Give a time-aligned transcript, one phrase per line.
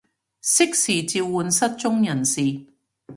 [0.03, 0.09] 適時召
[1.27, 2.65] 喚失蹤人士